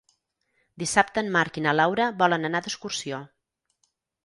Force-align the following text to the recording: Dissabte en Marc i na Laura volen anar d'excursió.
Dissabte 0.83 1.23
en 1.23 1.29
Marc 1.35 1.59
i 1.61 1.63
na 1.67 1.75
Laura 1.81 2.09
volen 2.23 2.49
anar 2.51 2.65
d'excursió. 2.69 3.23